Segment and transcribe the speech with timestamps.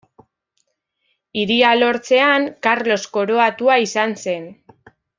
[1.41, 4.53] Hiria lortzean, Karlos koroatua izan zen.